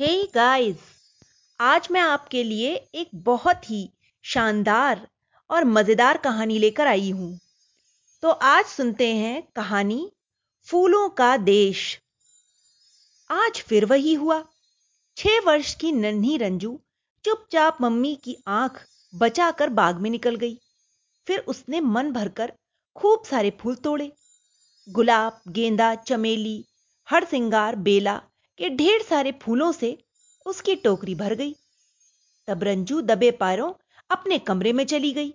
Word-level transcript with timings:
हे 0.00 0.06
hey 0.06 0.34
guys 0.34 0.76
आज 1.60 1.88
मैं 1.90 2.00
आपके 2.00 2.44
लिए 2.44 2.74
एक 2.94 3.08
बहुत 3.14 3.70
ही 3.70 3.90
शानदार 4.22 5.08
और 5.50 5.64
मज़ेदार 5.64 6.16
कहानी 6.16 6.58
लेकर 6.58 6.86
आई 6.86 7.10
हूँ। 7.10 7.40
तो 8.22 8.30
आज 8.30 8.64
सुनते 8.64 9.14
हैं 9.14 9.42
कहानी 9.56 10.12
फूलों 10.64 11.08
का 11.08 11.36
देश। 11.36 12.00
आज 13.30 13.60
फिर 13.60 13.84
वही 13.84 14.14
हुआ। 14.14 14.44
छह 15.16 15.40
वर्ष 15.46 15.74
की 15.74 15.92
नन्ही 15.92 16.36
रंजू 16.36 16.80
चुपचाप 17.24 17.78
मम्मी 17.80 18.14
की 18.16 18.36
आँख 18.46 18.86
बचाकर 19.14 19.68
बाग 19.68 19.96
में 19.96 20.10
निकल 20.10 20.36
गई। 20.36 20.60
फिर 21.26 21.38
उसने 21.38 21.80
मन 21.80 22.12
भरकर 22.12 22.52
खूब 22.94 23.24
सारे 23.24 23.58
फूल 23.60 23.74
तोड़े। 23.74 24.12
गुलाब, 24.88 25.40
गेंदा, 25.48 25.94
चमेली, 25.94 26.64
हरसिंगार, 27.08 27.76
बेला 27.76 28.22
के 28.58 28.70
ढेर 28.70 29.02
सारे 29.02 29.32
फूलों 29.42 29.70
से 29.72 29.96
उसकी 30.46 30.74
टोकरी 30.76 31.14
भर 31.14 31.34
गई। 31.34 31.54
तब 32.48 32.62
रंजू 32.62 33.00
दबे 33.00 33.30
पैरों 33.30 33.72
अपने 34.10 34.38
कमरे 34.38 34.72
में 34.72 34.84
चली 34.86 35.12
गई। 35.12 35.30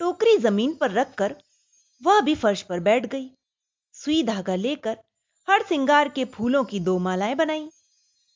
टोकरी 0.00 0.36
ज़मीन 0.36 0.74
पर 0.74 0.90
रखकर 0.90 1.34
वह 2.02 2.20
भी 2.20 2.34
फर्श 2.34 2.62
पर 2.62 2.80
बैठ 2.80 3.06
गई। 3.06 3.30
सुई 3.94 4.22
धागा 4.22 4.54
लेकर 4.54 4.98
हर 5.48 5.62
सिंगार 5.62 6.08
के 6.08 6.24
फूलों 6.24 6.64
की 6.64 6.80
दो 6.80 6.98
मालाएँ 6.98 7.34
बनाई, 7.34 7.68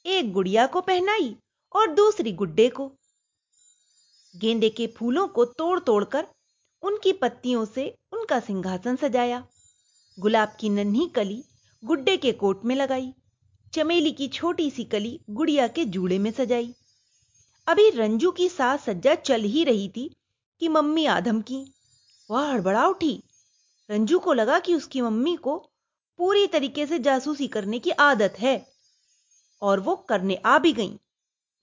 एक 0.07 0.33
गुड़िया 0.33 0.67
को 0.67 0.81
पहनाई 0.81 1.37
और 1.75 1.93
दूसरी 1.95 2.33
गुड्डे 2.33 2.69
को। 2.69 2.91
गेंदे 4.35 4.69
के 4.69 4.87
फूलों 4.87 5.27
को 5.29 5.45
तोड़ 5.45 5.79
तोड़कर 5.81 6.27
उनकी 6.83 7.13
पत्तियों 7.13 7.65
से 7.65 7.89
उनका 8.13 8.39
सिंहासन 8.41 8.97
सजाया। 8.97 9.47
गुलाब 10.19 10.57
की 10.61 10.69
नन्ही 10.69 11.07
कली 11.07 11.43
गुड्डे 11.83 12.17
के 12.17 12.33
कोट 12.33 12.65
में 12.65 12.75
लगाई। 12.77 13.13
चमेली 13.73 14.13
की 14.13 14.29
छोटी 14.29 14.71
सी 14.71 14.85
कली 14.85 15.21
गुड़िया 15.31 15.67
के 15.69 15.85
जूड़े 15.85 16.19
में 16.19 16.31
सजाई। 16.31 16.75
अभी 17.67 17.89
रंजू 17.91 18.31
की 18.31 18.49
सास 18.49 18.85
सज्जा 18.85 19.15
चल 19.15 19.43
ही 19.43 19.65
रही 19.65 19.89
थी 19.89 20.09
कि 20.61 20.69
मम्मी 20.69 21.07
आधम 21.07 21.41
की। 21.41 21.65
वह 22.31 22.49
हड़बड़ा 22.49 22.87
उठी। 22.87 23.23
रंजू 23.91 24.19
को 24.19 24.33
लगा 24.33 24.59
कि 24.59 24.75
उसकी 24.75 25.01
मम्मी 25.01 25.37
को 25.37 25.57
पूरी 26.19 26.47
तरीके 26.47 26.87
से 26.87 26.99
जासूसी 26.99 27.49
करने 27.49 27.79
की 27.79 27.91
आदत 27.91 28.35
है 28.39 28.55
और 29.63 29.81
वो 29.81 29.97
करने 30.09 30.35
आ 30.37 30.59
भी 30.59 30.73
गई। 30.73 30.99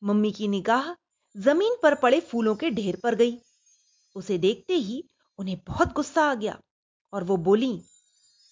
मम्मी 0.03 0.31
की 0.31 0.47
निगाह 0.47 0.93
ज़मीन 1.35 1.75
पर 1.83 1.95
पड़े 1.95 2.19
फूलों 2.19 2.55
के 2.55 2.69
ढेर 2.69 2.99
पर 3.03 3.15
गई। 3.15 3.37
उसे 4.15 4.37
देखते 4.37 4.73
ही 4.73 5.03
उन्हें 5.39 5.57
बहुत 5.67 5.93
गुस्सा 5.93 6.23
आ 6.23 6.35
गया 6.35 6.59
और 7.13 7.23
वो 7.23 7.37
बोली, 7.37 7.73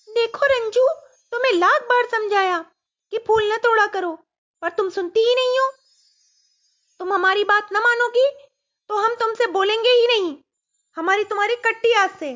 देखो 0.08 0.46
रंजू, 0.46 0.88
तुम्हें 1.34 1.54
लाख 1.54 1.82
बार 1.82 2.08
समझाया। 2.12 2.66
कि 3.12 3.18
फूल 3.18 3.52
न 3.54 3.58
तोड़ा 3.58 3.86
करो 3.88 4.14
पर 4.62 4.70
तुम 4.70 4.90
सुनती 4.90 5.20
ही 5.20 5.36
नहीं 5.36 5.60
हो। 5.60 5.72
तुम 7.00 7.14
हमारी 7.14 7.44
बात 7.44 7.70
न 7.74 7.78
मानोगी 7.78 8.28
तो 8.90 8.98
हम 8.98 9.16
तुमसे 9.16 9.48
बोलेंगे 9.48 9.90
ही 9.90 10.08
नहीं। 10.08 10.36
हमारी 10.98 11.24
तुम्हारी 11.24 11.56
कट्टी 11.56 11.94
आज 11.94 12.10
से। 12.10 12.32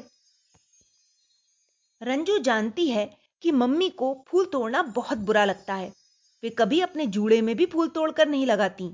रंजू 2.01 2.37
जानती 2.37 2.87
है 2.87 3.05
कि 3.41 3.51
मम्मी 3.51 3.89
को 3.89 4.13
फूल 4.27 4.45
तोड़ना 4.45 4.81
बहुत 4.83 5.17
बुरा 5.17 5.45
लगता 5.45 5.73
है। 5.73 5.93
वे 6.43 6.49
कभी 6.49 6.79
अपने 6.81 7.05
जूड़े 7.07 7.41
में 7.41 7.55
भी 7.55 7.65
फूल 7.65 7.87
तोड़कर 7.87 8.27
नहीं 8.27 8.45
लगाती। 8.45 8.89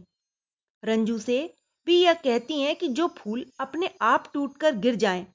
रंजू 0.83 1.17
से 1.20 1.53
भी 1.88 2.02
यह 2.02 2.14
कहती 2.14 2.61
हैं 2.61 2.75
कि 2.75 2.88
जो 2.88 3.08
फूल 3.17 3.45
अपने 3.59 3.89
आप 4.02 4.31
टूटकर 4.33 4.75
गिर 4.75 4.95
जाएँ, 4.95 5.25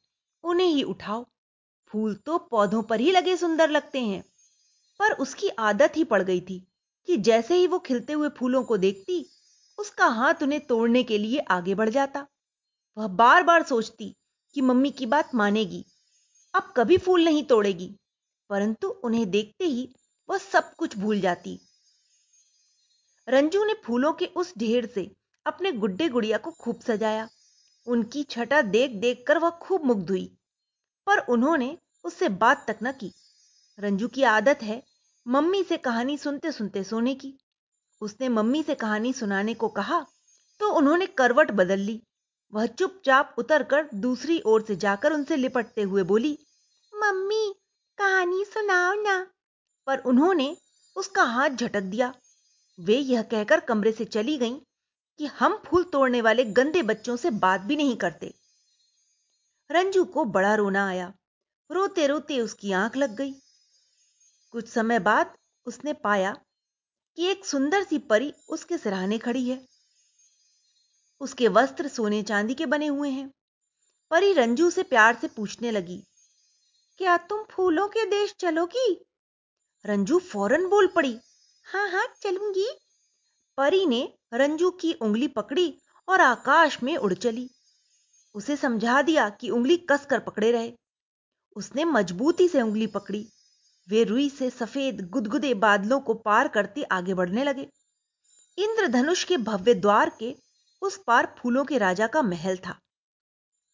उन्हें 0.45 0.67
ही 0.67 0.83
उठाओ। 0.83 1.25
फूल 1.91 2.15
तो 2.17 2.39
पौधों 2.39 2.83
पर 2.83 3.01
ही 3.01 3.11
लगे 3.13 3.37
सुंदर 3.37 3.71
लगते 3.71 4.01
हैं। 4.01 4.23
पर 5.03 5.13
उसकी 5.13 5.49
आदत 5.49 5.93
ही 5.97 6.05
पड़ 6.05 6.23
गई 6.23 6.41
थी 6.41 6.67
कि 7.07 7.17
जैसे 7.17 7.55
ही 7.55 7.67
वो 7.67 7.79
खिलते 7.79 8.13
हुए 8.13 8.29
फूलों 8.29 8.63
को 8.65 8.77
देखती, 8.77 9.31
उसका 9.79 10.07
हाथ 10.07 10.35
उन्हें 10.43 10.67
तोड़ने 10.67 11.03
के 11.03 11.19
लिए 11.19 11.39
आगे 11.39 11.75
बढ़ 11.75 11.89
जाता। 11.89 12.27
वह 12.99 13.07
बार 13.07 13.43
बार 13.43 13.63
सोचती 13.63 14.17
कि 14.55 14.61
मम्मी 14.61 14.91
की 14.91 15.07
बात 15.07 15.35
मानेगी, 15.35 15.85
अब 16.55 16.75
कभी 16.77 16.99
फूल 16.99 17.25
नहीं 17.25 17.45
तोड़ेगी, 17.45 17.97
परंतु 18.51 18.89
उन्हें 18.89 19.31
देखते 19.31 19.65
ही 19.65 19.95
वह 20.29 20.39
सब 20.39 20.75
कुछ 20.75 20.97
भूल 20.99 21.21
जाती। 21.21 21.61
रंजू 23.29 23.65
ने 23.65 23.75
फूलों 23.85 24.13
के 24.13 24.27
उस 24.27 24.53
ढेर 24.59 24.87
से 24.87 25.11
अपने 25.47 25.73
गुड्डे 25.73 26.09
गुड़िया 26.09 26.39
को 26.39 26.51
खूब 26.51 26.81
सजाया। 26.81 27.29
उनकी 27.87 28.23
छटा 28.23 28.63
देख 28.63 28.91
देख 28.91 29.25
कर 29.27 29.39
वह 29.39 29.51
खूब 29.51 29.85
मुग्ध 29.85 30.11
हुई। 30.11 30.39
पर 31.07 31.19
उन्होंने 31.19 31.79
उससे 32.05 32.29
बात 32.29 32.65
तक 32.69 32.79
न 32.83 32.93
की। 32.93 33.13
रंजू 33.79 34.09
की 34.09 34.23
आदत 34.23 34.59
है 34.63 34.92
मम्मी 35.27 35.63
से 35.65 35.77
कहानी 35.77 36.17
सुनते 36.19 36.53
सुनते 36.53 36.83
सोने 36.85 37.15
की। 37.15 37.35
उसने 38.03 38.29
मम्मी 38.29 38.63
से 38.63 38.75
कहानी 38.75 39.13
सुनाने 39.13 39.55
को 39.55 39.69
कहा 39.69 40.01
तो 40.61 40.73
उन्होंने 40.73 41.07
करवट 41.07 41.51
बदल 41.51 41.79
ली। 41.79 42.03
वह 42.53 42.67
चुपचाप 42.67 43.35
उतरकर 43.39 43.89
दूसरी 43.95 44.41
ओर 44.47 44.63
से 44.63 44.77
जाकर 44.77 45.13
उनसे 45.13 45.37
लिपटते 45.37 45.83
हुए 45.83 46.03
बोली, 46.03 46.39
मम्मी, 46.93 47.55
कहानी 47.99 48.45
सुनाओ 48.45 48.93
ना। 48.95 49.27
पर 49.87 49.99
उन्होंने 49.99 50.57
उसका 50.97 51.23
हाथ 51.23 51.51
झटक 51.51 51.83
दिया। 51.83 52.13
वे 52.79 52.97
यह 52.97 53.23
कहकर 53.23 53.61
कमरे 53.61 53.93
से 53.93 54.05
चली 54.05 54.37
गईं 54.39 54.57
कि 55.19 55.27
हम 55.27 55.61
फूल 55.67 55.85
तोड़ने 55.85 56.21
वाले 56.21 56.45
गंदे 56.45 56.83
बच्चों 56.83 57.17
से 57.17 57.31
बात 57.31 57.61
भी 57.61 57.77
नहीं 57.77 57.97
करते। 57.97 58.35
रंजू 59.71 60.05
को 60.05 60.25
बड़ा 60.25 60.55
रोना 60.55 60.87
आया। 60.89 61.13
रोते 61.71 62.07
रोते 62.07 62.41
उसकी 62.41 62.73
आँख 62.73 62.97
लग 62.97 63.17
गई। 63.17 63.35
कुछ 64.55 64.69
समय 64.69 64.99
बाद 64.99 65.35
उसने 65.67 65.93
पाया 65.93 66.33
कि 67.19 67.27
एक 67.27 67.45
सुंदर 67.45 67.85
सी 67.85 67.99
परी 67.99 68.33
उसके 68.49 68.79
सिराने 68.79 69.19
खड़ी 69.19 69.49
है। 69.49 69.59
उसके 71.21 71.49
वस्त्र 71.49 71.89
सोने 71.89 72.23
चांदी 72.23 72.55
के 72.55 72.67
बने 72.67 72.87
हुए 72.87 73.11
हैं। 73.11 73.29
परी 74.11 74.33
रंजू 74.33 74.71
से 74.71 74.83
प्यार 74.83 75.19
से 75.21 75.29
पूछने 75.29 75.71
लगी, 75.71 76.03
क्या 77.01 77.17
तुम 77.19 77.43
फूलों 77.51 77.89
के 77.89 78.05
देश 78.05 78.35
चलोगी? 78.41 79.07
रंजू 79.85 80.19
फ़ौरन 80.19 80.67
बोल 80.69 80.87
पड़ी, 80.87 81.19
हाँ 81.67 81.89
हाँ, 81.91 82.07
चलूँगी। 82.23 82.69
परी 83.59 83.85
ने 83.87 84.03
रंजू 84.35 84.71
की 84.71 84.93
उंगली 84.93 85.29
पकड़ी 85.29 85.75
और 86.09 86.21
आकाश 86.21 86.83
में 86.83 86.97
उड़ 86.97 87.13
चली। 87.15 87.49
उसे 88.35 88.57
समझा 88.57 89.01
दिया 89.03 89.29
कि 89.31 89.51
उंगली 89.51 89.77
कसकर 89.91 90.21
पकड़े 90.21 90.51
रहे। 90.53 90.73
उसने 91.57 91.85
मजबूती 91.85 92.49
से 92.49 92.63
उंगली 92.63 92.87
पकड़ी। 92.87 93.27
वे 93.89 94.05
रुई 94.05 94.31
से 94.31 94.51
सफ़ेद 94.51 95.09
गुदगुदे 95.11 95.55
बादलों 95.55 96.01
को 96.01 96.15
पार 96.15 96.49
करते 96.49 96.83
आगे 96.83 97.15
बढ़ने 97.15 97.45
लगे। 97.45 97.69
इंद्रधनुष 98.59 99.25
के 99.25 99.37
भव्य 99.37 99.75
द्वार 99.75 100.13
के 100.21 100.35
उस 100.83 101.03
पार 101.07 101.35
फूलों 101.39 101.65
के 101.65 101.79
राजा 101.79 102.07
का 102.07 102.23
महल 102.23 102.57
था। 102.57 102.79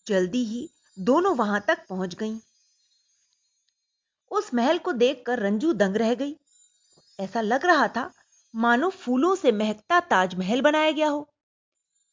जल्दी 0.07 0.45
ही 0.45 0.69
दोनों 0.99 1.37
वहाँ 1.37 1.65
तक 1.69 1.87
पहुँच 1.89 2.15
गईं। 2.15 2.39
उस 4.31 4.55
महल 4.55 4.79
को 4.79 4.93
देखकर 4.93 5.39
रंजू 5.39 5.73
दंग 5.73 5.97
रह 5.97 6.15
गई। 6.15 6.37
ऐसा 7.21 7.41
लग 7.41 7.67
रहा 7.67 7.89
था 7.89 8.11
मानो 8.55 8.89
फूलों 8.89 9.35
से 9.35 9.53
महकता 9.53 10.01
ताजमहल 10.01 10.61
बनाया 10.61 10.91
गया 10.91 11.09
हो। 11.09 11.29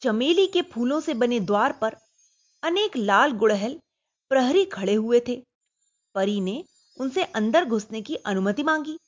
चमेली 0.02 0.46
के 0.46 0.62
फूलों 0.62 1.00
से 1.00 1.14
बने 1.14 1.40
द्वार 1.40 1.72
पर 1.72 1.96
अनेक 2.62 2.96
लाल 2.96 3.32
गुड़हल 3.32 3.80
प्रहरी 4.28 4.64
खड़े 4.64 4.94
हुए 4.94 5.20
थे। 5.28 5.46
परी 6.14 6.40
ने 6.40 6.64
उनसे 6.96 7.22
अंदर 7.22 7.64
घुसने 7.64 8.02
की 8.02 8.14
अनुमति 8.14 8.62
मांगी। 8.62 8.98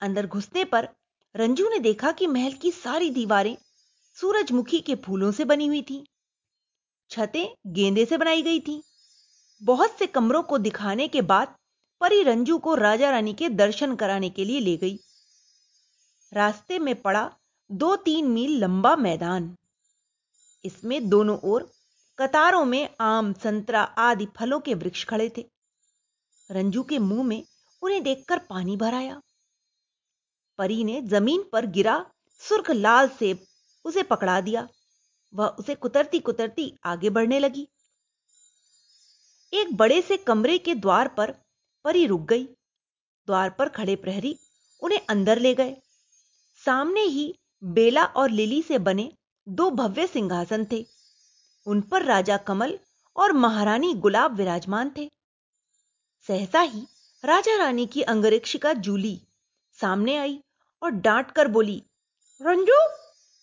अंदर 0.00 0.26
घुसने 0.26 0.64
पर 0.64 0.88
रंजू 1.36 1.68
ने 1.68 1.78
देखा 1.78 2.12
कि 2.12 2.26
महल 2.26 2.52
की 2.52 2.70
सारी 2.70 3.10
दीवारें 3.10 3.56
सूरजमुखी 4.16 4.80
के 4.80 4.94
फूलों 4.94 5.32
से 5.32 5.44
बनी 5.44 5.66
हुई 5.66 5.82
थी। 5.82 6.06
छतें 7.10 7.56
गेंदे 7.66 8.04
से 8.04 8.18
बनाई 8.18 8.42
गई 8.42 8.60
थी। 8.60 8.82
बहुत 9.62 9.98
से 9.98 10.06
कमरों 10.06 10.42
को 10.42 10.58
दिखाने 10.58 11.08
के 11.08 11.22
बाद 11.22 11.56
परी 12.00 12.22
रंजू 12.22 12.58
को 12.58 12.74
राजा 12.74 13.10
रानी 13.10 13.34
के 13.34 13.48
दर्शन 13.48 13.96
कराने 13.96 14.30
के 14.30 14.44
लिए 14.44 14.60
ले 14.60 14.76
गई। 14.76 14.98
रास्ते 16.32 16.78
में 16.78 17.02
पड़ा 17.02 17.36
दो 17.70 17.96
तीन 17.96 18.26
मील 18.26 18.58
लंबा 18.58 18.96
मैदान। 18.96 19.56
इसमें 20.64 21.08
दोनों 21.08 21.38
ओर 21.38 21.72
कतारों 22.18 22.64
में 22.64 22.88
आम, 23.00 23.32
संतरा 23.32 23.82
आदि 23.82 24.26
फलों 24.36 24.60
के 24.60 24.74
वृक्ष 24.74 25.04
खड़े 25.04 25.32
थे। 25.36 25.55
रंजू 26.50 26.82
के 26.82 26.98
मुँह 26.98 27.22
में 27.22 27.42
उन्हें 27.82 28.02
देखकर 28.02 28.38
पानी 28.38 28.76
भर 28.76 28.94
आया। 28.94 29.20
परी 30.58 30.84
ने 30.84 31.00
ज़मीन 31.02 31.44
पर 31.52 31.66
गिरा 31.66 32.06
सुर्ख 32.42 32.70
लाल 32.70 33.08
सेब 33.08 33.46
उसे 33.84 34.02
पकड़ा 34.02 34.40
दिया। 34.40 34.68
वह 35.34 35.46
उसे 35.46 35.74
कुतरती 35.74 36.18
कुतरती 36.18 36.72
आगे 36.84 37.10
बढ़ने 37.10 37.38
लगी। 37.38 37.68
एक 39.52 39.76
बड़े 39.76 40.02
से 40.02 40.16
कमरे 40.16 40.58
के 40.58 40.74
द्वार 40.74 41.08
पर 41.08 41.30
परी 41.84 42.06
रुक 42.06 42.20
गई। 42.20 42.44
द्वार 43.28 43.50
पर 43.50 43.68
खड़े 43.68 43.96
प्रहरी 43.96 44.38
उन्हें 44.82 45.00
अंदर 45.08 45.38
ले 45.38 45.54
गए। 45.54 45.76
सामने 46.64 47.00
ही 47.00 47.38
बेला 47.64 48.04
और 48.04 48.30
लिली 48.30 48.62
से 48.62 48.78
बने 48.78 49.12
दो 49.48 49.70
भव्य 49.70 50.06
सिंहासन 50.06 50.66
थे। 50.72 50.86
उन 51.66 51.80
पर 51.80 52.02
राजा 52.02 52.36
कमल 52.36 52.78
और 53.16 53.32
महारानी 53.32 53.94
गुलाब 53.94 54.34
विराजमान 54.34 54.92
थे। 54.96 55.10
सहसा 56.28 56.60
ही 56.60 56.80
राजा 57.24 57.56
रानी 57.56 57.86
की 57.86 58.02
अंगरक्षिका 58.02 58.72
जूली 58.72 59.20
सामने 59.78 60.16
आई 60.16 60.38
और 60.82 60.90
डांट 60.90 61.30
कर 61.30 61.48
बोली, 61.48 61.82
रंजू, 62.40 62.78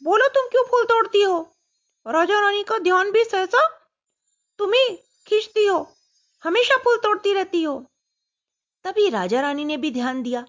बोलो 0.02 0.28
तुम 0.28 0.48
क्यों 0.48 0.64
फूल 0.64 0.86
तोड़ती 0.86 1.22
हो? 1.22 1.40
राजा 2.06 2.40
रानी 2.40 2.64
का 2.64 2.78
ध्यान 2.78 3.12
भी 3.12 3.24
सहसा 3.24 3.66
तुम्हें 4.60 4.98
खींचती 5.28 5.66
हो, 5.66 5.78
हमेशा 6.44 6.78
फूल 6.78 6.98
तोड़ती 6.98 7.34
रहती 7.34 7.62
हो। 7.64 7.80
तभी 8.86 9.10
राजा 9.10 9.42
रानी 9.42 9.66
ने 9.66 9.78
भी 9.78 9.92
ध्यान 9.92 10.22
दिया। 10.24 10.46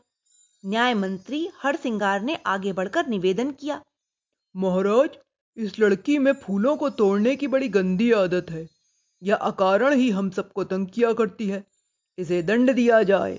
न्याय 0.65 0.95
मंत्री 0.95 1.49
हर 1.63 1.77
सिंगार 1.77 2.23
ने 2.23 2.39
आगे 2.47 2.73
बढ़कर 2.73 3.07
निवेदन 3.07 3.51
किया, 3.51 3.81
महाराज, 4.55 5.11
इस 5.57 5.79
लड़की 5.79 6.19
में 6.19 6.33
फूलों 6.33 6.77
को 6.77 6.91
तोड़ने 6.91 7.37
की 7.37 7.47
बड़ी 7.47 7.69
गंदी 7.69 8.11
आदत 8.13 8.51
है। 8.51 8.69
यह 9.23 9.37
अकारण 9.37 9.95
ही 9.95 10.11
हम 10.11 10.31
सबको 10.31 10.65
तंग 10.65 10.87
किया 10.87 11.13
करती 11.13 11.49
है। 11.49 11.74
इसे 12.19 12.43
दंड 12.43 12.73
दिया 12.73 13.03
जाए। 13.03 13.39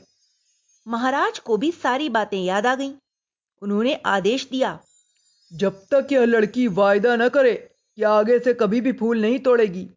महाराज 0.87 1.39
को 1.39 1.57
भी 1.57 1.71
सारी 1.71 2.09
बातें 2.09 2.41
याद 2.43 2.65
आ 2.65 2.75
गईं। 2.75 2.93
उन्होंने 3.61 3.93
आदेश 3.95 4.47
दिया। 4.51 4.79
जब 5.53 5.85
तक 5.91 6.07
यह 6.11 6.25
लड़की 6.25 6.67
वायदा 6.67 7.15
न 7.15 7.29
करे 7.29 7.53
कि 7.97 8.03
आगे 8.03 8.39
से 8.39 8.53
कभी 8.53 8.81
भी 8.81 8.91
फूल 8.91 9.21
नहीं 9.21 9.39
तोड़ेगी 9.39 9.89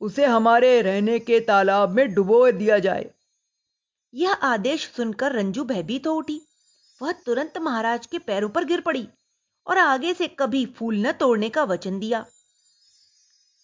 उसे 0.00 0.26
हमारे 0.26 0.82
रहने 0.82 1.18
के 1.18 1.40
तालाब 1.40 1.90
में 1.90 2.14
डुबो 2.14 2.50
दिया 2.52 2.78
जाए। 2.78 3.10
यह 4.14 4.32
आदेश 4.32 4.90
सुनकर 4.90 5.32
रंजू 5.32 5.64
भयभीत 5.64 6.06
हो 6.06 6.12
उठी। 6.12 6.40
वह 7.02 7.12
तुरंत 7.12 7.58
महाराज 7.58 8.06
के 8.06 8.18
पैरों 8.18 8.48
पर 8.48 8.64
गिर 8.64 8.80
पड़ी 8.80 9.08
और 9.66 9.78
आगे 9.78 10.14
से 10.14 10.28
कभी 10.28 10.66
फूल 10.66 10.96
न 10.96 11.12
तोड़ने 11.12 11.48
का 11.48 11.64
वचन 11.64 11.98
दिया। 11.98 12.26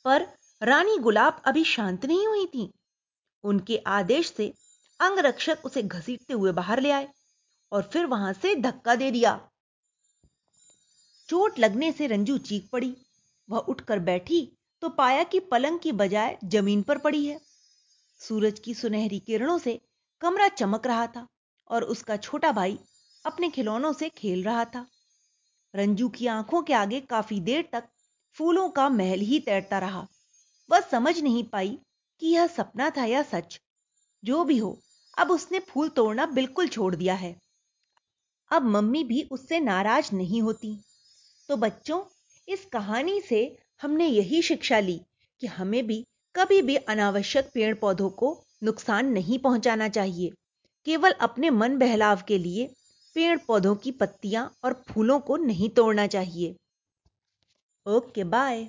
पर 0.05 0.27
रानी 0.63 0.99
गुलाब 0.99 1.43
अभी 1.45 1.65
शांत 1.65 2.07
नहीं 2.07 2.27
हुई 2.27 2.47
थी। 2.47 2.73
उनके 3.47 3.77
आदेश 3.89 4.33
से 4.37 4.53
अंगरक्षक 5.01 5.65
उसे 5.65 5.83
घसीटते 5.83 6.35
हुए 6.35 6.53
बाहर 6.53 6.81
ले 6.81 6.91
आए 6.91 7.09
और 7.73 7.83
फिर 7.93 8.07
वहाँ 8.07 8.33
से 8.33 8.55
धक्का 8.55 8.95
दे 8.95 9.11
दिया। 9.11 9.39
चोट 11.29 11.59
लगने 11.59 11.91
से 11.93 12.07
रंजू 12.07 12.39
चीख 12.41 12.69
पड़ी। 12.73 12.95
वह 13.49 13.59
उठकर 13.59 13.99
बैठी 13.99 14.41
तो 14.83 14.89
पाया 14.89 15.23
कि 15.23 15.41
पलंग 15.41 15.79
की 15.79 15.93
बजाय 15.93 16.37
ज़मीन 16.45 16.83
पर 16.83 16.99
पड़ी 16.99 17.25
है। 17.27 17.41
सूरज 18.21 18.59
की 18.59 18.75
सुनहरी 18.75 19.19
किरणों 19.19 19.59
से 19.59 19.81
कमरा 20.23 20.49
चमक 20.49 20.87
रहा 20.87 21.07
था 21.07 21.27
और 21.71 21.85
उसका 21.85 22.17
छोटा 22.17 22.53
भाई 22.53 22.79
अपने 23.25 23.49
खिलौनों 23.51 23.93
से 23.93 24.09
खेल 24.09 24.43
रहा 24.45 24.65
था। 24.65 24.87
रंजू 25.75 26.09
की 26.09 26.27
आँखों 26.27 26.63
के 26.63 26.73
आगे 26.73 27.01
काफ़ी 27.01 27.41
देर 27.41 27.69
तक 27.73 27.89
फूलों 28.37 28.69
का 28.71 28.89
महल 28.89 29.21
ही 29.21 29.41
तैरता 29.41 29.79
रहा। 29.79 30.07
वह 30.71 30.81
समझ 30.81 31.19
नहीं 31.21 31.45
पाई 31.45 31.79
कि 32.21 32.27
यह 32.27 32.47
सपना 32.47 32.91
था 32.91 33.05
या 33.05 33.23
सच, 33.23 33.61
जो 34.25 34.45
भी 34.45 34.59
हो, 34.59 34.83
अब 35.19 35.31
उसने 35.31 35.59
फूल 35.61 35.89
तोड़ना 35.89 36.27
बिल्कुल 36.27 36.69
छोड़ 36.69 36.95
दिया 36.97 37.15
है। 37.15 37.37
अब 38.51 38.63
मम्मी 38.63 39.05
भी 39.05 39.23
उससे 39.31 39.61
नाराज़ 39.61 40.15
नहीं 40.17 40.43
होती। 40.43 40.73
तो 41.49 41.57
बच्चों, 41.57 42.03
इस 42.49 42.65
कहानी 42.65 43.21
से 43.21 43.59
हमने 43.83 44.07
यही 44.07 44.43
शिक्षा 44.43 44.81
ली 44.81 45.01
कि 45.41 45.47
हमें 45.47 45.87
भी 45.87 46.05
कभी 46.35 46.63
भी 46.63 46.77
अनावश्यक 46.77 47.51
पेड़ 47.55 47.75
पौधों 47.75 48.11
को 48.11 48.45
नुकसान 48.63 49.07
नहीं 49.07 49.39
पहुंचाना 49.39 49.89
चाहिए। 49.89 50.33
केवल 50.87 51.13
अपने 51.21 51.51
मन 51.51 51.79
बहलाव 51.79 52.23
के 52.29 52.39
लिए 52.39 52.67
पेड़ 53.17 53.39
पौधों 53.39 53.77
की 53.77 53.93
पत्तियाँ 53.93 54.51
और 54.65 54.83
फूलों 54.89 55.21
को 55.21 55.37
नहीं 55.37 55.71
तोड़ना 55.71 56.07
चाहिए। 56.07 56.57
Okay, 57.87 58.25
bye. 58.25 58.69